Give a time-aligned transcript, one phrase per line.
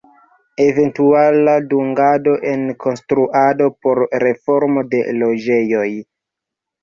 [0.63, 5.87] Eventuala dungado en konstruado por reformo de loĝejoj.